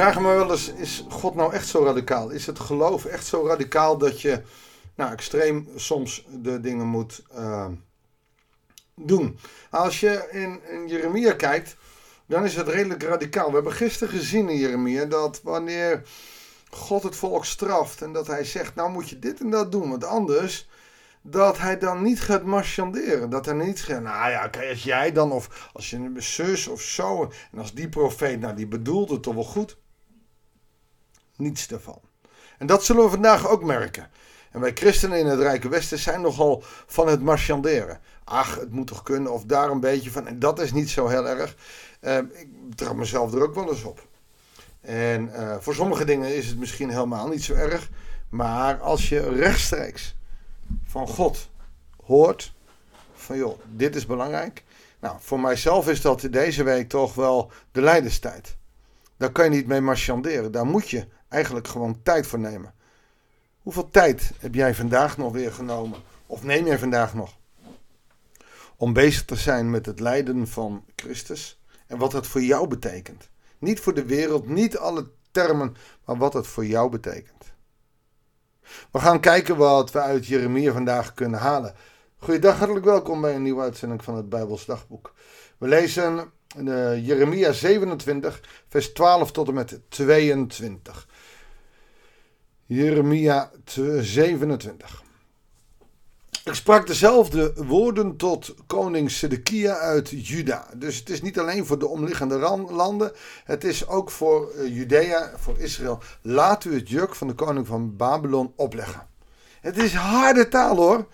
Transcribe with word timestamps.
vraag 0.00 0.20
me 0.20 0.34
wel 0.34 0.50
eens, 0.50 0.72
is 0.72 1.04
God 1.08 1.34
nou 1.34 1.52
echt 1.52 1.68
zo 1.68 1.84
radicaal? 1.84 2.30
Is 2.30 2.46
het 2.46 2.58
geloof 2.58 3.04
echt 3.04 3.26
zo 3.26 3.46
radicaal 3.46 3.98
dat 3.98 4.20
je 4.20 4.42
nou, 4.94 5.12
extreem 5.12 5.68
soms 5.76 6.26
de 6.28 6.60
dingen 6.60 6.86
moet 6.86 7.22
uh, 7.34 7.66
doen? 8.94 9.38
Als 9.70 10.00
je 10.00 10.28
in, 10.30 10.60
Jeremia 10.88 11.32
kijkt, 11.32 11.76
dan 12.26 12.44
is 12.44 12.56
het 12.56 12.68
redelijk 12.68 13.02
radicaal. 13.02 13.48
We 13.48 13.54
hebben 13.54 13.72
gisteren 13.72 14.18
gezien 14.18 14.48
in 14.48 14.56
Jeremia 14.56 15.04
dat 15.04 15.40
wanneer 15.42 16.02
God 16.70 17.02
het 17.02 17.16
volk 17.16 17.44
straft 17.44 18.02
en 18.02 18.12
dat 18.12 18.26
hij 18.26 18.44
zegt, 18.44 18.74
nou 18.74 18.90
moet 18.90 19.08
je 19.08 19.18
dit 19.18 19.40
en 19.40 19.50
dat 19.50 19.72
doen, 19.72 19.90
want 19.90 20.04
anders 20.04 20.68
dat 21.22 21.58
hij 21.58 21.78
dan 21.78 22.02
niet 22.02 22.20
gaat 22.20 22.44
marchanderen. 22.44 23.30
Dat 23.30 23.46
hij 23.46 23.54
niet 23.54 23.78
zegt, 23.78 24.02
nou 24.02 24.30
ja, 24.30 24.50
als 24.70 24.82
jij 24.82 25.12
dan, 25.12 25.32
of 25.32 25.70
als 25.72 25.90
je 25.90 25.96
een 25.96 26.22
zus 26.22 26.66
of 26.66 26.80
zo, 26.80 27.32
en 27.52 27.58
als 27.58 27.74
die 27.74 27.88
profeet, 27.88 28.40
nou 28.40 28.54
die 28.54 28.66
bedoelt 28.66 29.10
het 29.10 29.22
toch 29.22 29.34
wel 29.34 29.44
goed. 29.44 29.78
Niets 31.40 31.66
daarvan. 31.66 32.00
En 32.58 32.66
dat 32.66 32.84
zullen 32.84 33.04
we 33.04 33.10
vandaag 33.10 33.48
ook 33.48 33.64
merken. 33.64 34.10
En 34.50 34.60
wij 34.60 34.72
christenen 34.74 35.18
in 35.18 35.26
het 35.26 35.40
Rijke 35.40 35.68
Westen 35.68 35.98
zijn 35.98 36.20
nogal 36.20 36.62
van 36.86 37.08
het 37.08 37.22
marchanderen. 37.22 38.00
Ach, 38.24 38.54
het 38.54 38.70
moet 38.70 38.86
toch 38.86 39.02
kunnen, 39.02 39.32
of 39.32 39.44
daar 39.44 39.70
een 39.70 39.80
beetje 39.80 40.10
van. 40.10 40.26
En 40.26 40.38
dat 40.38 40.60
is 40.60 40.72
niet 40.72 40.90
zo 40.90 41.08
heel 41.08 41.28
erg. 41.28 41.56
Uh, 42.00 42.16
ik 42.16 42.48
trap 42.74 42.96
mezelf 42.96 43.32
er 43.34 43.42
ook 43.42 43.54
wel 43.54 43.70
eens 43.70 43.82
op. 43.82 44.06
En 44.80 45.28
uh, 45.28 45.56
voor 45.60 45.74
sommige 45.74 46.04
dingen 46.04 46.36
is 46.36 46.46
het 46.46 46.58
misschien 46.58 46.90
helemaal 46.90 47.28
niet 47.28 47.44
zo 47.44 47.54
erg. 47.54 47.88
Maar 48.28 48.80
als 48.80 49.08
je 49.08 49.28
rechtstreeks 49.28 50.16
van 50.84 51.08
God 51.08 51.50
hoort, 52.04 52.52
van 53.14 53.36
joh, 53.36 53.58
dit 53.66 53.96
is 53.96 54.06
belangrijk. 54.06 54.64
Nou, 55.00 55.16
voor 55.20 55.40
mijzelf 55.40 55.88
is 55.88 56.00
dat 56.00 56.26
deze 56.30 56.62
week 56.62 56.88
toch 56.88 57.14
wel 57.14 57.50
de 57.72 57.80
leiderstijd. 57.80 58.56
Daar 59.16 59.32
kan 59.32 59.44
je 59.44 59.50
niet 59.50 59.66
mee 59.66 59.80
marchanderen. 59.80 60.52
Daar 60.52 60.66
moet 60.66 60.90
je 60.90 61.06
eigenlijk 61.30 61.68
gewoon 61.68 62.02
tijd 62.02 62.26
voor 62.26 62.38
nemen. 62.38 62.74
Hoeveel 63.62 63.90
tijd 63.90 64.32
heb 64.38 64.54
jij 64.54 64.74
vandaag 64.74 65.16
nog 65.16 65.32
weer 65.32 65.52
genomen? 65.52 65.98
Of 66.26 66.42
neem 66.42 66.66
jij 66.66 66.78
vandaag 66.78 67.14
nog? 67.14 67.36
Om 68.76 68.92
bezig 68.92 69.24
te 69.24 69.36
zijn 69.36 69.70
met 69.70 69.86
het 69.86 70.00
lijden 70.00 70.48
van 70.48 70.84
Christus 70.96 71.60
en 71.86 71.98
wat 71.98 72.12
het 72.12 72.26
voor 72.26 72.42
jou 72.42 72.68
betekent. 72.68 73.28
Niet 73.58 73.80
voor 73.80 73.94
de 73.94 74.04
wereld, 74.04 74.48
niet 74.48 74.78
alle 74.78 75.10
termen, 75.30 75.76
maar 76.04 76.16
wat 76.16 76.32
het 76.32 76.46
voor 76.46 76.66
jou 76.66 76.90
betekent. 76.90 77.52
We 78.90 78.98
gaan 78.98 79.20
kijken 79.20 79.56
wat 79.56 79.92
we 79.92 80.00
uit 80.00 80.26
Jeremia 80.26 80.72
vandaag 80.72 81.14
kunnen 81.14 81.40
halen. 81.40 81.74
Goeiedag, 82.18 82.58
hartelijk 82.58 82.84
welkom 82.84 83.20
bij 83.20 83.34
een 83.34 83.42
nieuwe 83.42 83.62
uitzending 83.62 84.04
van 84.04 84.16
het 84.16 84.28
Bijbels 84.28 84.66
Dagboek. 84.66 85.14
We 85.58 85.68
lezen 85.68 86.32
uh, 86.58 87.06
Jeremia 87.06 87.52
27, 87.52 88.40
vers 88.68 88.92
12 88.92 89.32
tot 89.32 89.48
en 89.48 89.54
met 89.54 89.80
22. 89.88 91.08
Jeremia 92.72 93.50
27. 94.00 95.02
Ik 96.44 96.54
sprak 96.54 96.86
dezelfde 96.86 97.52
woorden 97.56 98.16
tot 98.16 98.54
koning 98.66 99.10
Sedekia 99.10 99.76
uit 99.76 100.26
Juda. 100.26 100.68
Dus 100.76 100.96
het 100.96 101.10
is 101.10 101.22
niet 101.22 101.38
alleen 101.38 101.66
voor 101.66 101.78
de 101.78 101.86
omliggende 101.86 102.38
landen, 102.70 103.12
het 103.44 103.64
is 103.64 103.88
ook 103.88 104.10
voor 104.10 104.52
uh, 104.56 104.76
Judea, 104.76 105.32
voor 105.36 105.58
Israël. 105.58 106.02
Laat 106.22 106.64
u 106.64 106.74
het 106.74 106.88
juk 106.88 107.14
van 107.14 107.26
de 107.26 107.34
koning 107.34 107.66
van 107.66 107.96
Babylon 107.96 108.52
opleggen. 108.56 109.06
Het 109.60 109.76
is 109.76 109.94
harde 109.94 110.48
taal 110.48 110.76
hoor. 110.76 111.06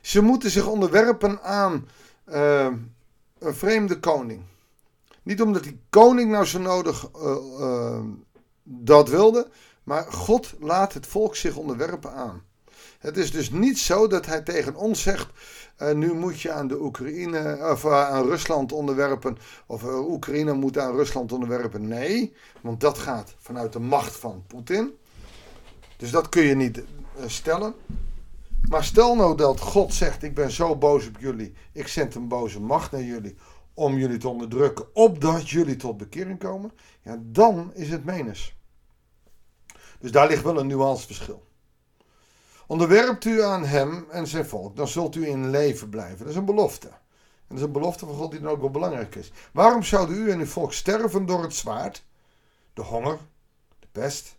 Ze 0.00 0.20
moeten 0.20 0.50
zich 0.50 0.66
onderwerpen 0.66 1.42
aan 1.42 1.88
uh, 2.28 2.66
een 3.38 3.54
vreemde 3.54 4.00
koning. 4.00 4.42
Niet 5.22 5.42
omdat 5.42 5.62
die 5.62 5.80
koning 5.90 6.30
nou 6.30 6.44
zo 6.44 6.58
nodig 6.58 7.08
uh, 7.16 8.00
dat 8.62 9.08
wilde, 9.08 9.48
maar 9.84 10.12
God 10.12 10.54
laat 10.60 10.92
het 10.92 11.06
volk 11.06 11.36
zich 11.36 11.56
onderwerpen 11.56 12.12
aan. 12.12 12.42
Het 12.98 13.16
is 13.16 13.30
dus 13.30 13.50
niet 13.50 13.78
zo 13.78 14.06
dat 14.06 14.26
hij 14.26 14.42
tegen 14.42 14.74
ons 14.74 15.02
zegt: 15.02 15.30
uh, 15.78 15.92
nu 15.92 16.14
moet 16.14 16.40
je 16.40 16.52
aan 16.52 16.68
de 16.68 16.80
Oekraïne 16.80 17.70
of 17.72 17.84
uh, 17.84 18.08
aan 18.08 18.24
Rusland 18.24 18.72
onderwerpen, 18.72 19.38
of 19.66 19.82
uh, 19.82 20.10
Oekraïne 20.10 20.52
moet 20.52 20.78
aan 20.78 20.96
Rusland 20.96 21.32
onderwerpen. 21.32 21.88
Nee, 21.88 22.34
want 22.60 22.80
dat 22.80 22.98
gaat 22.98 23.34
vanuit 23.38 23.72
de 23.72 23.80
macht 23.80 24.16
van 24.16 24.44
Poetin. 24.46 24.90
Dus 25.96 26.10
dat 26.10 26.28
kun 26.28 26.42
je 26.42 26.54
niet 26.54 26.82
stellen. 27.26 27.74
Maar 28.68 28.84
stel 28.84 29.16
nou 29.16 29.36
dat 29.36 29.60
God 29.60 29.94
zegt: 29.94 30.22
Ik 30.22 30.34
ben 30.34 30.50
zo 30.50 30.76
boos 30.76 31.06
op 31.06 31.16
jullie, 31.18 31.54
ik 31.72 31.88
zend 31.88 32.14
een 32.14 32.28
boze 32.28 32.60
macht 32.60 32.92
naar 32.92 33.02
jullie 33.02 33.36
om 33.74 33.98
jullie 33.98 34.18
te 34.18 34.28
onderdrukken, 34.28 34.94
opdat 34.94 35.50
jullie 35.50 35.76
tot 35.76 35.96
bekering 35.96 36.38
komen. 36.38 36.72
Ja, 37.02 37.18
dan 37.22 37.70
is 37.74 37.90
het 37.90 38.04
menens. 38.04 38.56
Dus 40.02 40.10
daar 40.10 40.28
ligt 40.28 40.42
wel 40.42 40.58
een 40.58 40.66
nuanceverschil. 40.66 41.42
Onderwerpt 42.66 43.24
u 43.24 43.42
aan 43.42 43.64
hem 43.64 44.06
en 44.10 44.26
zijn 44.26 44.46
volk, 44.46 44.76
dan 44.76 44.88
zult 44.88 45.14
u 45.14 45.26
in 45.26 45.50
leven 45.50 45.88
blijven. 45.88 46.18
Dat 46.18 46.28
is 46.28 46.36
een 46.36 46.44
belofte. 46.44 46.86
En 46.88 47.48
dat 47.48 47.56
is 47.58 47.62
een 47.62 47.72
belofte 47.72 48.06
van 48.06 48.14
God 48.14 48.30
die 48.30 48.40
dan 48.40 48.50
ook 48.50 48.60
wel 48.60 48.70
belangrijk 48.70 49.14
is. 49.14 49.32
Waarom 49.52 49.82
zouden 49.82 50.16
u 50.16 50.30
en 50.30 50.38
uw 50.38 50.46
volk 50.46 50.72
sterven 50.72 51.26
door 51.26 51.42
het 51.42 51.54
zwaard, 51.54 52.04
de 52.74 52.82
honger, 52.82 53.18
de 53.78 53.86
pest? 53.92 54.36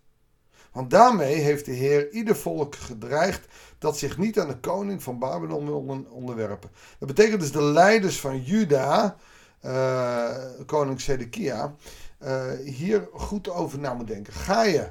Want 0.72 0.90
daarmee 0.90 1.36
heeft 1.36 1.66
de 1.66 1.72
Heer 1.72 2.12
ieder 2.12 2.36
volk 2.36 2.76
gedreigd 2.76 3.48
dat 3.78 3.98
zich 3.98 4.18
niet 4.18 4.40
aan 4.40 4.48
de 4.48 4.60
koning 4.60 5.04
van 5.04 5.20
Babylon 5.20 5.66
wil 5.66 6.06
onderwerpen. 6.10 6.72
Dat 6.98 7.08
betekent 7.08 7.40
dus 7.40 7.52
de 7.52 7.64
leiders 7.64 8.20
van 8.20 8.42
Juda, 8.42 9.18
uh, 9.66 10.36
koning 10.66 11.02
Zedekia, 11.02 11.76
uh, 12.24 12.44
hier 12.66 13.08
goed 13.14 13.50
over 13.50 13.80
na 13.80 13.94
moeten 13.94 14.16
denken. 14.16 14.34
Ga 14.34 14.64
je 14.64 14.90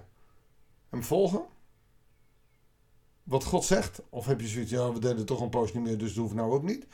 hem 0.92 1.02
volgen? 1.02 1.44
wat 3.22 3.44
God 3.44 3.64
zegt? 3.64 4.02
Of 4.08 4.26
heb 4.26 4.40
je 4.40 4.46
zoiets, 4.46 4.70
ja, 4.70 4.92
we 4.92 4.98
deden 4.98 5.26
toch 5.26 5.40
een 5.40 5.48
poos 5.48 5.72
niet 5.72 5.82
meer, 5.82 5.98
dus 5.98 6.14
dat 6.14 6.22
hoeft 6.22 6.34
nou 6.34 6.52
ook 6.52 6.62
niet? 6.62 6.86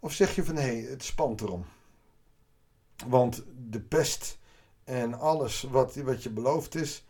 Of 0.00 0.12
zeg 0.12 0.34
je 0.34 0.44
van, 0.44 0.56
hé, 0.56 0.82
het 0.82 1.04
spant 1.04 1.40
erom. 1.40 1.64
Want 3.06 3.44
de 3.68 3.80
pest 3.80 4.38
en 4.84 5.14
alles 5.14 5.62
wat, 5.62 5.94
wat 5.94 6.22
je 6.22 6.30
beloofd 6.30 6.74
is, 6.74 7.04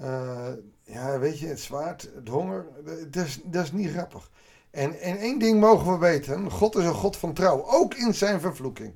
uh, 0.00 0.48
ja, 0.82 1.18
weet 1.18 1.38
je, 1.38 1.46
het 1.46 1.60
zwaard, 1.60 2.10
het 2.14 2.28
honger, 2.28 2.66
dat 3.10 3.24
is, 3.24 3.40
dat 3.44 3.64
is 3.64 3.72
niet 3.72 3.90
grappig. 3.90 4.30
En, 4.70 5.00
en 5.00 5.16
één 5.16 5.38
ding 5.38 5.60
mogen 5.60 5.92
we 5.92 5.98
weten, 5.98 6.50
God 6.50 6.76
is 6.76 6.84
een 6.84 6.94
God 6.94 7.16
van 7.16 7.32
trouw, 7.32 7.64
ook 7.64 7.94
in 7.94 8.14
zijn 8.14 8.40
vervloeking. 8.40 8.94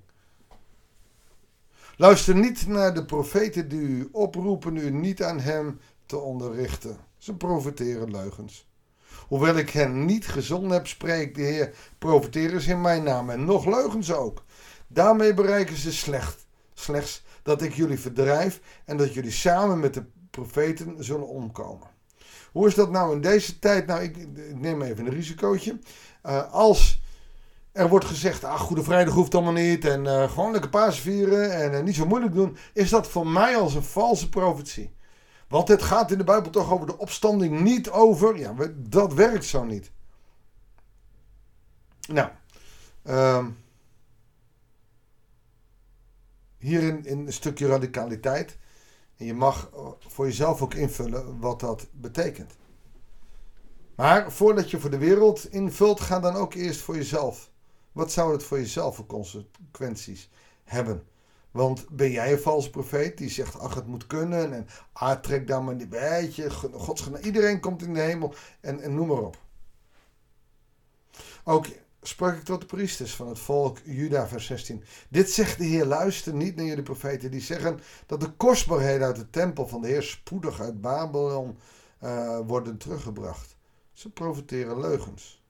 Luister 1.97 2.35
niet 2.35 2.67
naar 2.67 2.95
de 2.95 3.05
profeten 3.05 3.69
die 3.69 3.81
u 3.81 4.09
oproepen 4.13 4.77
u 4.77 4.91
niet 4.91 5.23
aan 5.23 5.41
hem 5.41 5.81
te 6.11 6.19
onderrichten. 6.19 6.97
Ze 7.19 7.35
profeteren 7.35 8.11
leugens. 8.11 8.69
Hoewel 9.29 9.57
ik 9.57 9.71
hen 9.71 10.05
niet 10.05 10.27
gezonden 10.27 10.71
heb, 10.71 10.87
spreekt 10.87 11.35
de 11.35 11.43
Heer, 11.43 11.75
profiteren 11.99 12.61
ze 12.61 12.71
in 12.71 12.81
mijn 12.81 13.03
naam 13.03 13.31
en 13.31 13.45
nog 13.45 13.67
leugens 13.67 14.13
ook. 14.13 14.45
Daarmee 14.87 15.35
bereiken 15.35 15.77
ze 15.77 15.93
slecht, 15.93 16.47
slechts 16.75 17.25
dat 17.43 17.63
ik 17.63 17.75
jullie 17.75 17.99
verdrijf 17.99 18.61
en 18.85 18.97
dat 18.97 19.15
jullie 19.15 19.31
samen 19.31 19.81
met 19.81 19.95
de 19.95 20.05
profeten 20.31 21.05
zullen 21.05 21.29
omkomen. 21.29 21.89
Hoe 22.53 22.67
is 22.67 22.75
dat 22.75 22.91
nou 22.91 23.15
in 23.15 23.21
deze 23.21 23.59
tijd? 23.59 23.87
Nou, 23.87 24.03
ik, 24.03 24.17
neem 24.55 24.83
even 24.83 25.07
een 25.07 25.13
risicootje. 25.13 25.79
Uh, 26.27 26.53
als 26.53 27.03
er 27.73 27.89
wordt 27.89 28.05
gezegd, 28.05 28.45
ah, 28.45 28.61
Goede 28.61 28.83
Vrijdag 28.83 29.15
hoeft 29.15 29.35
allemaal 29.35 29.53
niet 29.53 29.85
en 29.85 30.05
uh, 30.05 30.31
gewoon 30.31 30.53
lekker 30.53 30.71
paas 30.71 31.01
vieren 31.01 31.53
en 31.53 31.73
uh, 31.73 31.81
niet 31.81 31.95
zo 31.95 32.07
moeilijk 32.07 32.35
doen, 32.35 32.57
is 32.73 32.91
dat 32.91 33.09
voor 33.09 33.27
mij 33.27 33.57
als 33.57 33.75
een 33.75 33.83
valse 33.83 34.29
profetie. 34.29 34.99
Want 35.51 35.69
het 35.69 35.83
gaat 35.83 36.11
in 36.11 36.19
de 36.19 36.25
Bijbel 36.25 36.51
toch 36.51 36.73
over 36.73 36.87
de 36.87 36.99
opstanding, 36.99 37.61
niet 37.61 37.91
over. 37.91 38.39
Ja, 38.39 38.55
dat 38.77 39.15
werkt 39.15 39.45
zo 39.45 39.65
niet. 39.65 39.91
Nou, 42.09 42.31
uh, 43.05 43.47
hierin 46.59 47.05
in 47.05 47.27
een 47.27 47.33
stukje 47.33 47.67
radicaliteit. 47.67 48.59
En 49.17 49.27
je 49.27 49.35
mag 49.35 49.71
voor 49.99 50.27
jezelf 50.27 50.63
ook 50.63 50.75
invullen 50.75 51.41
wat 51.41 51.61
dat 51.61 51.87
betekent. 51.93 52.57
Maar 53.95 54.33
voordat 54.33 54.71
je 54.71 54.81
voor 54.81 54.91
de 54.91 54.99
wereld 54.99 55.53
invult, 55.53 56.01
ga 56.01 56.21
dan 56.21 56.35
ook 56.35 56.55
eerst 56.55 56.81
voor 56.81 56.97
jezelf. 56.97 57.51
Wat 57.93 58.13
zou 58.13 58.33
het 58.33 58.43
voor 58.43 58.59
jezelf 58.59 58.97
voor 58.97 59.07
consequenties 59.07 60.31
hebben? 60.65 61.07
Want 61.51 61.87
ben 61.89 62.11
jij 62.11 62.33
een 62.33 62.39
valse 62.39 62.71
profeet 62.71 63.19
die 63.19 63.31
zegt, 63.31 63.59
ach 63.59 63.75
het 63.75 63.87
moet 63.87 64.07
kunnen 64.07 64.53
en 64.53 64.67
ah 64.93 65.21
trek 65.21 65.47
daar 65.47 65.63
maar 65.63 65.75
een 65.75 65.89
beetje, 65.89 66.51
gods 66.73 67.11
iedereen 67.23 67.61
komt 67.61 67.83
in 67.83 67.95
de 67.95 68.01
hemel 68.01 68.35
en, 68.61 68.81
en 68.81 68.95
noem 68.95 69.07
maar 69.07 69.23
op. 69.23 69.39
Ook 71.45 71.67
sprak 72.03 72.37
ik 72.37 72.43
tot 72.43 72.61
de 72.61 72.67
priesters 72.67 73.15
van 73.15 73.29
het 73.29 73.39
volk 73.39 73.79
Juda, 73.85 74.29
vers 74.29 74.47
16. 74.47 74.85
Dit 75.09 75.31
zegt 75.31 75.59
de 75.59 75.65
Heer, 75.65 75.85
luister 75.85 76.35
niet 76.35 76.57
naar 76.57 76.65
jullie 76.65 76.83
profeten 76.83 77.31
die 77.31 77.41
zeggen 77.41 77.81
dat 78.07 78.21
de 78.21 78.31
kostbaarheden 78.31 79.07
uit 79.07 79.17
de 79.17 79.31
tempel 79.31 79.69
van 79.69 79.81
de 79.81 79.89
Heer 79.89 80.03
spoedig 80.03 80.61
uit 80.61 80.81
Babylon 80.81 81.59
uh, 82.03 82.39
worden 82.47 82.77
teruggebracht. 82.77 83.57
Ze 83.93 84.11
profiteren 84.11 84.81
leugens. 84.81 85.43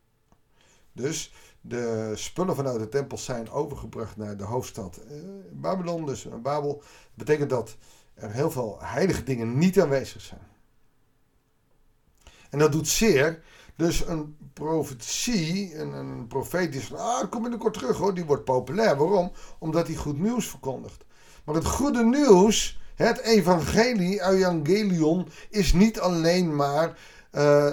Dus 0.93 1.33
de 1.61 2.13
spullen 2.15 2.57
vanuit 2.57 2.79
de 2.79 2.89
tempel 2.89 3.19
zijn 3.19 3.51
overgebracht 3.51 4.17
naar 4.17 4.37
de 4.37 4.45
hoofdstad 4.45 5.01
uh, 5.11 5.17
Babylon. 5.53 6.07
Dus 6.07 6.25
uh, 6.25 6.35
Babel 6.35 6.83
betekent 7.15 7.51
dat 7.51 7.77
er 8.15 8.31
heel 8.31 8.51
veel 8.51 8.77
heilige 8.81 9.23
dingen 9.23 9.59
niet 9.59 9.81
aanwezig 9.81 10.21
zijn. 10.21 10.49
En 12.51 12.59
dat 12.59 12.73
doet 12.73 12.89
zeer. 12.89 13.43
Dus 13.77 14.07
een 14.07 14.37
profetie, 14.53 15.79
een, 15.79 15.93
een 15.93 16.27
profeet 16.27 16.73
die 16.73 16.81
zegt, 16.81 17.01
ah, 17.01 17.31
kom 17.31 17.43
binnenkort 17.43 17.75
terug 17.75 17.97
hoor, 17.97 18.15
die 18.15 18.25
wordt 18.25 18.45
populair. 18.45 18.97
Waarom? 18.97 19.33
Omdat 19.59 19.87
hij 19.87 19.97
goed 19.97 20.19
nieuws 20.19 20.49
verkondigt. 20.49 21.05
Maar 21.45 21.55
het 21.55 21.67
goede 21.67 22.05
nieuws, 22.05 22.81
het 22.95 23.21
evangelie, 23.21 24.23
evangelion, 24.23 25.29
is 25.51 25.73
niet 25.73 26.01
alleen 26.01 26.57
maar 26.57 26.99
uh, 27.33 27.73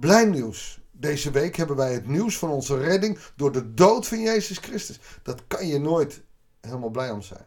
blij 0.00 0.24
nieuws. 0.24 0.80
Deze 1.04 1.30
week 1.30 1.56
hebben 1.56 1.76
wij 1.76 1.92
het 1.92 2.06
nieuws 2.06 2.38
van 2.38 2.50
onze 2.50 2.78
redding 2.78 3.18
door 3.36 3.52
de 3.52 3.74
dood 3.74 4.06
van 4.06 4.20
Jezus 4.20 4.58
Christus. 4.58 5.00
Dat 5.22 5.46
kan 5.46 5.66
je 5.66 5.78
nooit 5.78 6.22
helemaal 6.60 6.90
blij 6.90 7.10
om 7.10 7.22
zijn. 7.22 7.46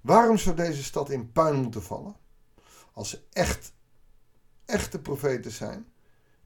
Waarom 0.00 0.38
zou 0.38 0.56
deze 0.56 0.84
stad 0.84 1.10
in 1.10 1.32
puin 1.32 1.54
moeten 1.62 1.82
vallen? 1.82 2.16
Als 2.92 3.10
ze 3.10 3.20
echt, 3.32 3.72
echte 4.64 4.98
profeten 4.98 5.50
zijn 5.50 5.86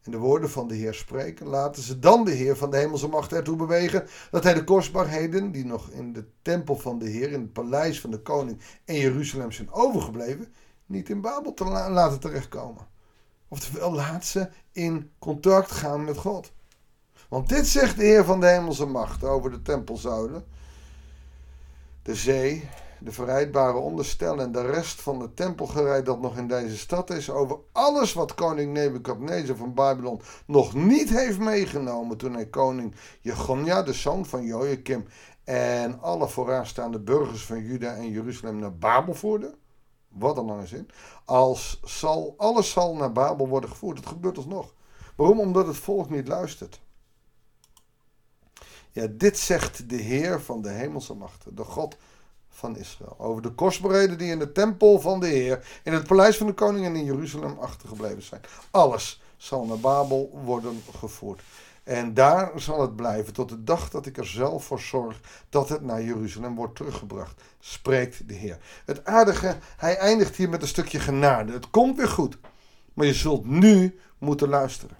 en 0.02 0.10
de 0.10 0.18
woorden 0.18 0.50
van 0.50 0.68
de 0.68 0.74
Heer 0.74 0.94
spreken, 0.94 1.46
laten 1.46 1.82
ze 1.82 1.98
dan 1.98 2.24
de 2.24 2.32
Heer 2.32 2.56
van 2.56 2.70
de 2.70 2.76
hemelse 2.76 3.08
macht 3.08 3.32
ertoe 3.32 3.56
bewegen 3.56 4.06
dat 4.30 4.44
hij 4.44 4.54
de 4.54 4.64
kostbaarheden 4.64 5.52
die 5.52 5.64
nog 5.64 5.90
in 5.90 6.12
de 6.12 6.24
tempel 6.42 6.76
van 6.76 6.98
de 6.98 7.08
Heer, 7.08 7.32
in 7.32 7.40
het 7.40 7.52
paleis 7.52 8.00
van 8.00 8.10
de 8.10 8.22
koning 8.22 8.60
in 8.84 8.96
Jeruzalem 8.96 9.52
zijn 9.52 9.70
overgebleven, 9.70 10.54
niet 10.86 11.08
in 11.08 11.20
Babel 11.20 11.54
te 11.54 11.64
laten 11.64 12.20
terechtkomen. 12.20 12.89
Oftewel, 13.52 13.92
laat 13.92 14.24
ze 14.24 14.48
in 14.72 15.10
contact 15.18 15.70
gaan 15.70 16.04
met 16.04 16.16
God. 16.16 16.52
Want 17.28 17.48
dit 17.48 17.66
zegt 17.66 17.96
de 17.96 18.02
Heer 18.02 18.24
van 18.24 18.40
de 18.40 18.46
hemelse 18.46 18.86
macht 18.86 19.24
over 19.24 19.50
de 19.50 19.62
tempelzouden, 19.62 20.44
de 22.02 22.14
zee, 22.14 22.68
de 22.98 23.12
verrijdbare 23.12 23.76
onderstel 23.76 24.40
en 24.40 24.52
de 24.52 24.60
rest 24.60 25.00
van 25.00 25.20
het 25.20 25.36
tempelgerij 25.36 26.02
dat 26.02 26.20
nog 26.20 26.36
in 26.36 26.48
deze 26.48 26.78
stad 26.78 27.10
is, 27.10 27.30
over 27.30 27.58
alles 27.72 28.12
wat 28.12 28.34
koning 28.34 28.72
Nebukadnezar 28.72 29.56
van 29.56 29.74
Babylon 29.74 30.20
nog 30.46 30.74
niet 30.74 31.10
heeft 31.10 31.38
meegenomen 31.38 32.16
toen 32.16 32.34
hij 32.34 32.46
koning 32.46 32.94
Jegonia, 33.20 33.82
de 33.82 33.92
zoon 33.92 34.26
van 34.26 34.44
Joachim, 34.44 35.06
en 35.44 36.00
alle 36.00 36.28
vooraanstaande 36.28 36.98
burgers 36.98 37.44
van 37.44 37.62
Juda 37.62 37.94
en 37.94 38.10
Jeruzalem 38.10 38.58
naar 38.58 38.76
Babel 38.76 39.14
voerde. 39.14 39.54
Wat 40.10 40.36
een 40.36 40.44
lange 40.44 40.66
zin. 40.66 40.90
Als 41.24 41.80
zal, 41.84 42.34
alles 42.36 42.70
zal 42.70 42.94
naar 42.94 43.12
Babel 43.12 43.48
worden 43.48 43.70
gevoerd. 43.70 43.98
Het 43.98 44.06
gebeurt 44.06 44.36
alsnog. 44.36 44.74
Waarom? 45.16 45.40
Omdat 45.40 45.66
het 45.66 45.76
volk 45.76 46.10
niet 46.10 46.28
luistert. 46.28 46.80
Ja, 48.92 49.06
dit 49.10 49.38
zegt 49.38 49.88
de 49.88 49.96
Heer 49.96 50.40
van 50.40 50.62
de 50.62 50.68
hemelse 50.68 51.14
machten, 51.14 51.54
de 51.54 51.64
God 51.64 51.96
van 52.48 52.76
Israël. 52.76 53.14
Over 53.18 53.42
de 53.42 53.50
kostbaarheden 53.50 54.18
die 54.18 54.30
in 54.30 54.38
de 54.38 54.52
tempel 54.52 55.00
van 55.00 55.20
de 55.20 55.26
Heer, 55.26 55.80
in 55.84 55.92
het 55.92 56.06
paleis 56.06 56.36
van 56.36 56.46
de 56.46 56.52
koning 56.52 56.86
en 56.86 56.96
in 56.96 57.04
Jeruzalem 57.04 57.58
achtergebleven 57.58 58.22
zijn. 58.22 58.40
Alles 58.70 59.22
zal 59.36 59.64
naar 59.64 59.78
Babel 59.78 60.40
worden 60.44 60.82
gevoerd. 60.98 61.40
En 61.90 62.14
daar 62.14 62.60
zal 62.60 62.80
het 62.80 62.96
blijven 62.96 63.32
tot 63.32 63.48
de 63.48 63.64
dag 63.64 63.90
dat 63.90 64.06
ik 64.06 64.16
er 64.16 64.26
zelf 64.26 64.64
voor 64.64 64.80
zorg 64.80 65.20
dat 65.48 65.68
het 65.68 65.82
naar 65.82 66.02
Jeruzalem 66.02 66.54
wordt 66.54 66.76
teruggebracht, 66.76 67.42
spreekt 67.58 68.28
de 68.28 68.34
Heer. 68.34 68.58
Het 68.84 69.04
aardige, 69.04 69.56
hij 69.76 69.96
eindigt 69.96 70.36
hier 70.36 70.48
met 70.48 70.62
een 70.62 70.68
stukje 70.68 71.00
genade. 71.00 71.52
Het 71.52 71.70
komt 71.70 71.96
weer 71.96 72.08
goed, 72.08 72.38
maar 72.94 73.06
je 73.06 73.14
zult 73.14 73.46
nu 73.46 74.00
moeten 74.18 74.48
luisteren. 74.48 74.98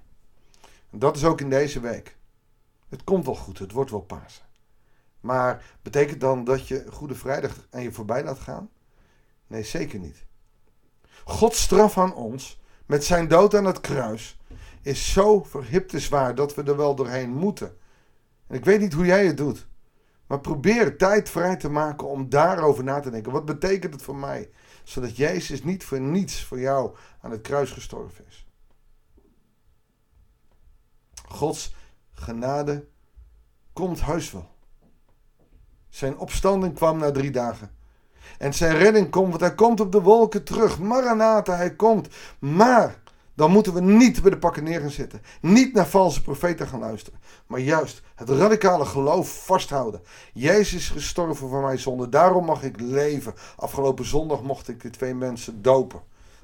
En 0.91 0.99
dat 0.99 1.17
is 1.17 1.25
ook 1.25 1.41
in 1.41 1.51
deze 1.51 1.81
week. 1.81 2.17
Het 2.89 3.05
komt 3.05 3.25
wel 3.25 3.37
goed, 3.37 3.59
het 3.59 3.73
wordt 3.73 3.91
wel 3.91 4.01
Pasen. 4.01 4.45
Maar 5.21 5.65
betekent 5.83 6.21
dan 6.21 6.45
dat 6.45 6.69
je 6.69 6.87
Goede 6.91 7.15
Vrijdag 7.15 7.67
aan 7.71 7.83
je 7.83 7.93
voorbij 7.93 8.25
laat 8.25 8.39
gaan? 8.39 8.71
Nee, 9.47 9.63
zeker 9.63 9.99
niet. 9.99 10.25
Gods 11.25 11.63
straf 11.63 11.99
aan 11.99 12.15
ons, 12.15 12.61
met 12.87 13.05
zijn 13.05 13.29
dood 13.29 13.55
aan 13.55 13.65
het 13.65 13.81
kruis, 13.81 14.40
is 14.83 15.13
zo 15.13 15.43
verhipte 15.43 15.99
zwaar 15.99 16.35
dat 16.35 16.55
we 16.55 16.63
er 16.63 16.77
wel 16.77 16.95
doorheen 16.95 17.31
moeten. 17.31 17.77
En 18.47 18.57
ik 18.57 18.65
weet 18.65 18.81
niet 18.81 18.93
hoe 18.93 19.07
jij 19.07 19.27
het 19.27 19.37
doet. 19.37 19.69
Maar 20.27 20.41
probeer 20.41 20.97
tijd 20.97 21.31
vrij 21.31 21.57
te 21.57 21.71
maken 21.71 22.09
om 22.09 22.29
daarover 22.29 22.85
na 22.85 23.01
te 23.01 23.11
denken. 23.11 23.33
Wat 23.33 23.45
betekent 23.45 23.93
het 23.93 24.03
voor 24.03 24.17
mij? 24.17 24.51
Zodat 24.83 25.17
Jezus 25.17 25.63
niet 25.63 25.85
voor 25.85 26.01
niets 26.01 26.45
voor 26.45 26.61
jou 26.61 26.97
aan 27.21 27.31
het 27.31 27.41
kruis 27.41 27.71
gestorven 27.71 28.25
is. 28.29 28.47
Gods 31.29 31.75
genade 32.13 32.89
komt 33.73 34.05
heus 34.05 34.31
wel. 34.33 34.49
Zijn 35.89 36.19
opstanding 36.19 36.75
kwam 36.75 36.99
na 36.99 37.11
drie 37.11 37.31
dagen. 37.31 37.71
En 38.39 38.55
zijn 38.55 38.77
redding 38.77 39.11
komt, 39.11 39.29
want 39.29 39.41
hij 39.41 39.55
komt 39.55 39.81
op 39.81 39.93
de 39.93 40.01
wolken 40.01 40.45
terug. 40.45 40.79
Maranatha, 40.79 41.57
hij 41.57 41.75
komt. 41.75 42.09
Maar 42.39 43.00
dan 43.41 43.51
moeten 43.51 43.75
we 43.75 43.81
niet 43.81 44.23
bij 44.23 44.31
de 44.31 44.39
pakken 44.39 44.65
neer 44.65 44.81
gaan 44.81 44.91
zitten. 44.91 45.23
Niet 45.41 45.75
naar 45.75 45.87
valse 45.87 46.23
profeten 46.23 46.67
gaan 46.67 46.81
luisteren. 46.81 47.21
Maar 47.47 47.61
juist 47.61 48.03
het 48.15 48.29
radicale 48.29 48.85
geloof 48.85 49.45
vasthouden. 49.45 50.01
Jezus 50.33 50.73
is 50.75 50.89
gestorven 50.89 51.49
voor 51.49 51.63
mijn 51.63 51.79
zonde. 51.79 52.09
Daarom 52.09 52.45
mag 52.45 52.63
ik 52.63 52.81
leven. 52.81 53.35
Afgelopen 53.57 54.05
zondag 54.05 54.43
mocht 54.43 54.69
ik 54.69 54.83
de 54.83 54.91
twee 54.91 55.15
mensen 55.15 55.63
dopen. 55.63 56.03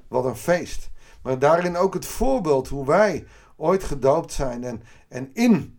Wat 0.09 0.25
een 0.25 0.37
feest. 0.37 0.91
Maar 1.23 1.39
daarin 1.39 1.77
ook 1.77 1.95
het 1.95 2.07
voorbeeld 2.07 2.69
hoe 2.69 2.87
wij 2.87 3.27
ooit 3.57 3.85
gedoopt 3.85 4.33
zijn. 4.33 4.65
En, 4.65 4.83
en 5.09 5.31
in, 5.33 5.79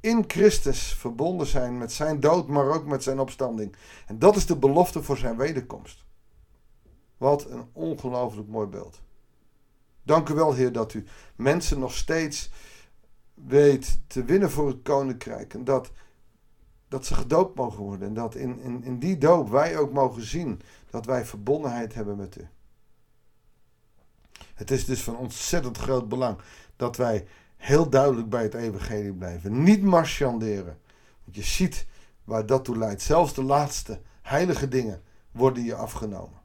in 0.00 0.24
Christus 0.26 0.94
verbonden 0.94 1.46
zijn 1.46 1.78
met 1.78 1.92
zijn 1.92 2.20
dood, 2.20 2.48
maar 2.48 2.68
ook 2.68 2.84
met 2.86 3.02
zijn 3.02 3.18
opstanding. 3.18 3.76
En 4.06 4.18
dat 4.18 4.36
is 4.36 4.46
de 4.46 4.56
belofte 4.56 5.02
voor 5.02 5.16
zijn 5.16 5.36
wederkomst. 5.36 6.04
Wat 7.16 7.50
een 7.50 7.68
ongelooflijk 7.72 8.48
mooi 8.48 8.66
beeld. 8.66 9.04
Dank 10.06 10.28
u 10.28 10.34
wel, 10.34 10.54
Heer, 10.54 10.72
dat 10.72 10.94
u 10.94 11.04
mensen 11.36 11.78
nog 11.78 11.94
steeds 11.94 12.50
weet 13.34 13.98
te 14.06 14.24
winnen 14.24 14.50
voor 14.50 14.68
het 14.68 14.82
koninkrijk. 14.82 15.54
En 15.54 15.64
dat, 15.64 15.90
dat 16.88 17.06
ze 17.06 17.14
gedoopt 17.14 17.56
mogen 17.56 17.82
worden. 17.82 18.08
En 18.08 18.14
dat 18.14 18.34
in, 18.34 18.60
in, 18.60 18.84
in 18.84 18.98
die 18.98 19.18
doop 19.18 19.50
wij 19.50 19.78
ook 19.78 19.92
mogen 19.92 20.22
zien 20.22 20.60
dat 20.90 21.06
wij 21.06 21.24
verbondenheid 21.24 21.94
hebben 21.94 22.16
met 22.16 22.38
u. 22.38 22.48
Het 24.54 24.70
is 24.70 24.84
dus 24.84 25.02
van 25.02 25.16
ontzettend 25.16 25.78
groot 25.78 26.08
belang 26.08 26.38
dat 26.76 26.96
wij 26.96 27.26
heel 27.56 27.90
duidelijk 27.90 28.28
bij 28.28 28.42
het 28.42 28.54
evangelie 28.54 29.12
blijven. 29.12 29.62
Niet 29.62 29.82
marchanderen. 29.82 30.78
Want 31.24 31.36
je 31.36 31.42
ziet 31.42 31.86
waar 32.24 32.46
dat 32.46 32.64
toe 32.64 32.78
leidt. 32.78 33.02
Zelfs 33.02 33.34
de 33.34 33.42
laatste 33.42 34.00
heilige 34.22 34.68
dingen 34.68 35.02
worden 35.30 35.64
je 35.64 35.74
afgenomen. 35.74 36.40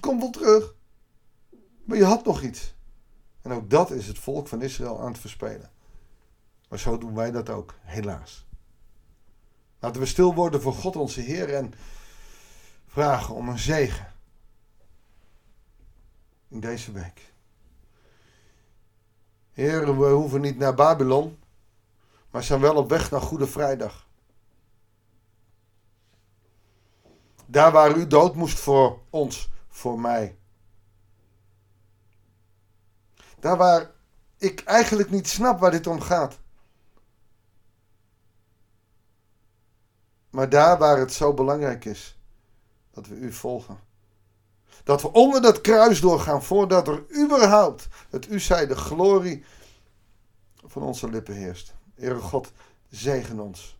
Komt 0.00 0.20
wel 0.20 0.30
terug. 0.30 0.74
Maar 1.84 1.96
je 1.96 2.04
had 2.04 2.24
nog 2.24 2.42
iets. 2.42 2.74
En 3.42 3.52
ook 3.52 3.70
dat 3.70 3.90
is 3.90 4.06
het 4.06 4.18
volk 4.18 4.48
van 4.48 4.62
Israël 4.62 5.00
aan 5.00 5.12
het 5.12 5.18
verspelen. 5.18 5.70
Maar 6.68 6.78
zo 6.78 6.98
doen 6.98 7.14
wij 7.14 7.30
dat 7.30 7.48
ook, 7.48 7.74
helaas. 7.80 8.46
Laten 9.78 10.00
we 10.00 10.06
stil 10.06 10.34
worden 10.34 10.62
voor 10.62 10.72
God 10.72 10.96
onze 10.96 11.20
Heer 11.20 11.54
en 11.54 11.74
vragen 12.86 13.34
om 13.34 13.48
een 13.48 13.58
zegen. 13.58 14.12
In 16.48 16.60
deze 16.60 16.92
week. 16.92 17.32
Heer, 19.52 19.98
we 19.98 20.06
hoeven 20.06 20.40
niet 20.40 20.58
naar 20.58 20.74
Babylon, 20.74 21.38
maar 22.30 22.42
zijn 22.42 22.60
wel 22.60 22.76
op 22.76 22.88
weg 22.88 23.10
naar 23.10 23.20
Goede 23.20 23.46
Vrijdag. 23.46 24.08
Daar 27.46 27.72
waar 27.72 27.96
u 27.96 28.06
dood 28.06 28.34
moest 28.34 28.58
voor 28.58 29.00
ons, 29.10 29.50
voor 29.68 30.00
mij. 30.00 30.36
Daar 33.44 33.56
waar 33.56 33.90
ik 34.36 34.60
eigenlijk 34.60 35.10
niet 35.10 35.28
snap 35.28 35.60
waar 35.60 35.70
dit 35.70 35.86
om 35.86 36.00
gaat. 36.00 36.38
Maar 40.30 40.48
daar 40.48 40.78
waar 40.78 40.98
het 40.98 41.12
zo 41.12 41.34
belangrijk 41.34 41.84
is 41.84 42.18
dat 42.90 43.06
we 43.06 43.14
u 43.14 43.32
volgen. 43.32 43.78
Dat 44.84 45.02
we 45.02 45.12
onder 45.12 45.42
dat 45.42 45.60
kruis 45.60 46.00
doorgaan 46.00 46.42
voordat 46.42 46.88
er 46.88 47.04
überhaupt 47.22 47.88
het 48.10 48.30
u 48.30 48.40
zij 48.40 48.66
de 48.66 48.76
glorie 48.76 49.44
van 50.66 50.82
onze 50.82 51.08
lippen 51.08 51.34
heerst. 51.34 51.74
Heere 51.94 52.20
God, 52.20 52.52
zegen 52.90 53.40
ons. 53.40 53.78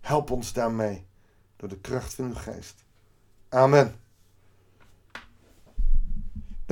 Help 0.00 0.30
ons 0.30 0.52
daarmee 0.52 1.06
door 1.56 1.68
de 1.68 1.78
kracht 1.78 2.14
van 2.14 2.24
uw 2.24 2.34
geest. 2.34 2.84
Amen. 3.48 4.01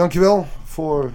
Dankjewel 0.01 0.47
voor 0.65 1.13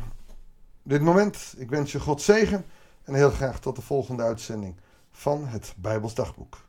dit 0.83 1.01
moment. 1.01 1.53
Ik 1.57 1.69
wens 1.69 1.91
je 1.91 1.99
God 1.99 2.21
zegen 2.21 2.65
en 3.03 3.13
heel 3.13 3.29
graag 3.29 3.59
tot 3.59 3.75
de 3.75 3.81
volgende 3.81 4.23
uitzending 4.23 4.75
van 5.11 5.47
het 5.47 5.73
Bijbels 5.77 6.13
Dagboek. 6.13 6.64